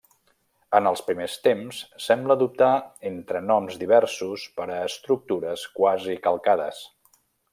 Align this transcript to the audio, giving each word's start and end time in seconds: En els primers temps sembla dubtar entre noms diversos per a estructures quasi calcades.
En 0.77 0.87
els 0.91 1.01
primers 1.09 1.35
temps 1.47 1.81
sembla 2.05 2.37
dubtar 2.43 2.71
entre 3.11 3.43
noms 3.51 3.77
diversos 3.83 4.47
per 4.57 4.67
a 4.69 4.81
estructures 4.89 5.69
quasi 5.79 6.21
calcades. 6.27 6.83